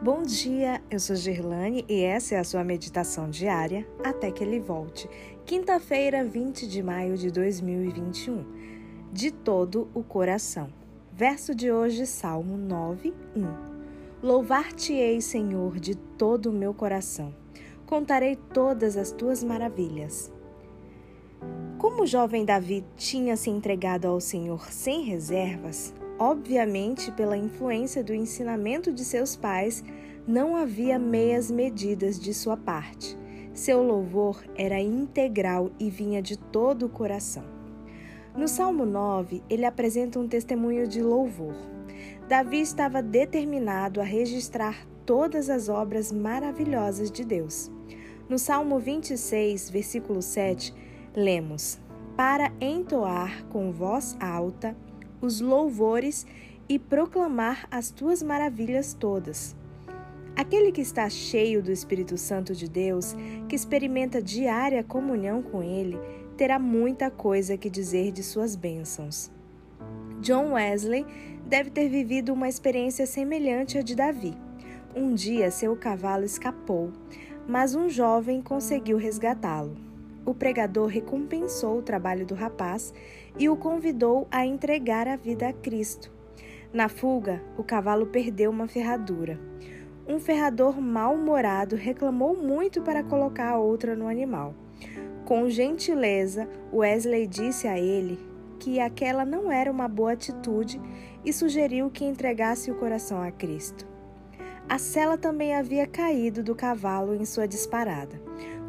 [0.00, 4.60] Bom dia, eu sou Gerlane e essa é a sua meditação diária até que ele
[4.60, 5.10] volte.
[5.44, 8.44] Quinta-feira, 20 de maio de 2021.
[9.12, 10.68] De todo o coração.
[11.12, 13.42] Verso de hoje, Salmo 9, 1.
[14.22, 17.34] Louvar-te-ei, Senhor, de todo o meu coração.
[17.84, 20.32] Contarei todas as tuas maravilhas.
[21.76, 28.12] Como o jovem Davi tinha se entregado ao Senhor sem reservas, obviamente pela influência do
[28.12, 29.84] ensinamento de seus pais,
[30.26, 33.16] não havia meias medidas de sua parte.
[33.54, 37.44] Seu louvor era integral e vinha de todo o coração.
[38.36, 41.56] No Salmo 9, ele apresenta um testemunho de louvor.
[42.28, 47.70] Davi estava determinado a registrar todas as obras maravilhosas de Deus.
[48.28, 50.74] No Salmo 26, versículo 7,
[51.16, 51.80] lemos:
[52.16, 54.76] Para entoar com voz alta
[55.20, 56.26] os louvores
[56.68, 59.56] e proclamar as tuas maravilhas todas.
[60.36, 63.16] Aquele que está cheio do Espírito Santo de Deus,
[63.48, 65.98] que experimenta diária comunhão com Ele,
[66.36, 69.30] terá muita coisa que dizer de suas bênçãos.
[70.20, 71.04] John Wesley
[71.46, 74.34] deve ter vivido uma experiência semelhante à de Davi.
[74.94, 76.92] Um dia seu cavalo escapou,
[77.48, 79.87] mas um jovem conseguiu resgatá-lo.
[80.28, 82.92] O pregador recompensou o trabalho do rapaz
[83.38, 86.12] e o convidou a entregar a vida a Cristo.
[86.70, 89.40] Na fuga, o cavalo perdeu uma ferradura.
[90.06, 94.54] Um ferrador mal-humorado reclamou muito para colocar a outra no animal.
[95.24, 98.18] Com gentileza, Wesley disse a ele
[98.60, 100.78] que aquela não era uma boa atitude
[101.24, 103.86] e sugeriu que entregasse o coração a Cristo.
[104.68, 108.20] A sela também havia caído do cavalo em sua disparada.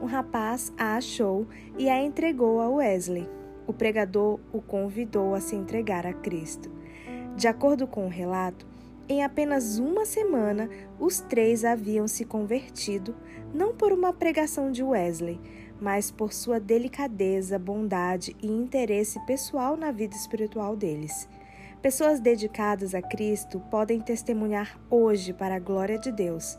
[0.00, 1.44] Um rapaz a achou
[1.76, 3.28] e a entregou a Wesley.
[3.66, 6.70] O pregador o convidou a se entregar a Cristo.
[7.36, 8.64] De acordo com o relato,
[9.08, 13.16] em apenas uma semana, os três haviam se convertido,
[13.52, 15.40] não por uma pregação de Wesley,
[15.80, 21.28] mas por sua delicadeza, bondade e interesse pessoal na vida espiritual deles.
[21.82, 26.58] Pessoas dedicadas a Cristo podem testemunhar hoje para a glória de Deus.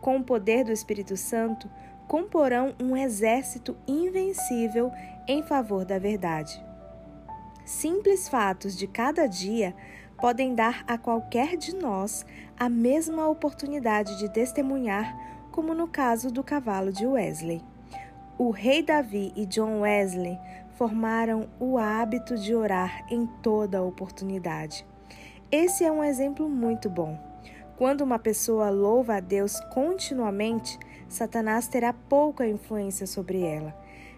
[0.00, 1.70] Com o poder do Espírito Santo,
[2.08, 4.90] comporão um exército invencível
[5.28, 6.60] em favor da verdade.
[7.64, 9.76] Simples fatos de cada dia
[10.20, 12.26] podem dar a qualquer de nós
[12.58, 15.16] a mesma oportunidade de testemunhar,
[15.52, 17.62] como no caso do cavalo de Wesley.
[18.36, 20.36] O rei Davi e John Wesley
[20.82, 24.84] formaram o hábito de orar em toda oportunidade.
[25.48, 27.16] Esse é um exemplo muito bom.
[27.76, 30.76] Quando uma pessoa louva a Deus continuamente,
[31.08, 33.72] Satanás terá pouca influência sobre ela.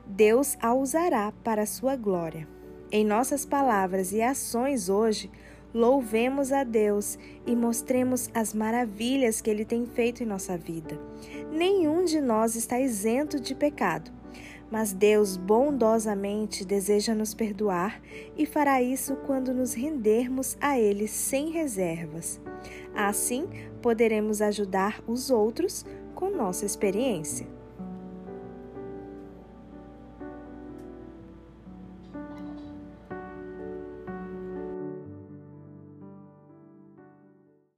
[0.07, 2.49] Deus a usará para a sua glória.
[2.91, 5.31] Em nossas palavras e ações hoje,
[5.75, 10.99] louvemos a Deus e mostremos as maravilhas que Ele tem feito em nossa vida.
[11.53, 14.11] Nenhum de nós está isento de pecado,
[14.71, 18.01] mas Deus bondosamente deseja nos perdoar
[18.37, 22.41] e fará isso quando nos rendermos a Ele sem reservas.
[22.95, 23.49] Assim,
[23.83, 27.54] poderemos ajudar os outros com nossa experiência.